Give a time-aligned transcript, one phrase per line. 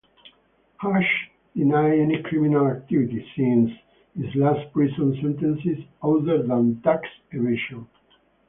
[0.77, 3.69] Hutch denied any criminal activity, since
[4.17, 5.61] his last prison sentence,
[6.01, 7.85] other than tax evasion.